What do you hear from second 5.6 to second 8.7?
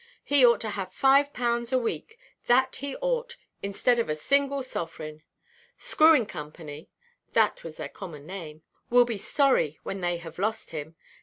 Screwing Co." (this was their common name)